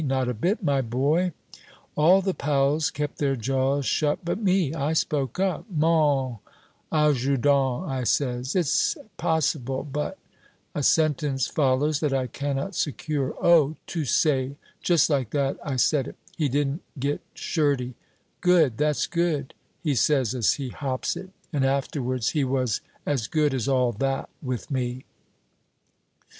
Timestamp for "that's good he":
18.79-19.93